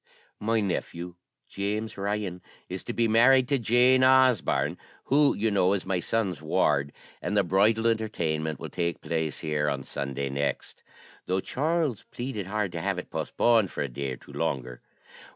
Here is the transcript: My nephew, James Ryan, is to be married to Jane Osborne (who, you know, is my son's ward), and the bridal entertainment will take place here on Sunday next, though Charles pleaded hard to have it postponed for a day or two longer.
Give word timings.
My 0.39 0.61
nephew, 0.61 1.13
James 1.47 1.95
Ryan, 1.95 2.41
is 2.67 2.83
to 2.85 2.91
be 2.91 3.07
married 3.07 3.47
to 3.49 3.59
Jane 3.59 4.03
Osborne 4.03 4.79
(who, 5.03 5.35
you 5.35 5.51
know, 5.51 5.73
is 5.73 5.85
my 5.85 5.99
son's 5.99 6.41
ward), 6.41 6.91
and 7.21 7.37
the 7.37 7.43
bridal 7.43 7.85
entertainment 7.85 8.59
will 8.59 8.69
take 8.71 9.01
place 9.01 9.41
here 9.41 9.69
on 9.69 9.83
Sunday 9.83 10.31
next, 10.31 10.81
though 11.27 11.39
Charles 11.39 12.01
pleaded 12.09 12.47
hard 12.47 12.71
to 12.71 12.81
have 12.81 12.97
it 12.97 13.11
postponed 13.11 13.69
for 13.69 13.83
a 13.83 13.87
day 13.89 14.13
or 14.13 14.17
two 14.17 14.33
longer. 14.33 14.81